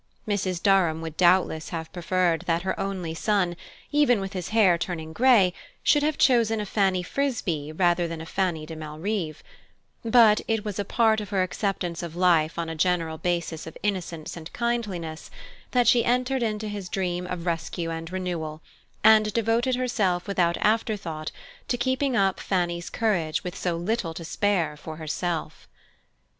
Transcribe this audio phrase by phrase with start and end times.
[0.27, 0.63] Mrs.
[0.63, 3.55] Durham would doubtless have preferred that her only son,
[3.91, 8.25] even with his hair turning gray, should have chosen a Fanny Frisbee rather than a
[8.25, 9.43] Fanny de Malrive;
[10.03, 13.77] but it was a part of her acceptance of life on a general basis of
[13.83, 15.29] innocence and kindliness,
[15.69, 18.63] that she entered generously into his dream of rescue and renewal,
[19.03, 21.31] and devoted herself without after thought
[21.67, 25.67] to keeping up Fanny's courage with so little to spare for herself.